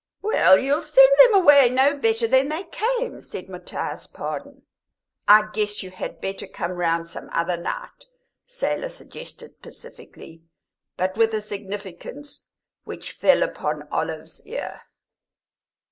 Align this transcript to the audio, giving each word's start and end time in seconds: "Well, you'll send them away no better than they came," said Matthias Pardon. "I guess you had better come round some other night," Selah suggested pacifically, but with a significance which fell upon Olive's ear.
"Well, 0.23 0.57
you'll 0.57 0.81
send 0.81 1.07
them 1.19 1.35
away 1.35 1.69
no 1.69 1.95
better 1.95 2.27
than 2.27 2.49
they 2.49 2.63
came," 2.71 3.21
said 3.21 3.47
Matthias 3.49 4.07
Pardon. 4.07 4.63
"I 5.27 5.49
guess 5.53 5.83
you 5.83 5.91
had 5.91 6.19
better 6.19 6.47
come 6.47 6.71
round 6.71 7.07
some 7.07 7.29
other 7.31 7.55
night," 7.55 8.05
Selah 8.47 8.89
suggested 8.89 9.61
pacifically, 9.61 10.41
but 10.97 11.17
with 11.17 11.35
a 11.35 11.39
significance 11.41 12.47
which 12.83 13.11
fell 13.11 13.43
upon 13.43 13.87
Olive's 13.91 14.41
ear. 14.47 14.81